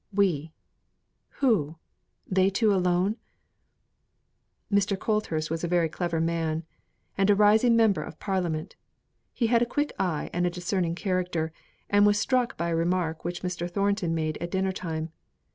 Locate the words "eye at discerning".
9.99-10.95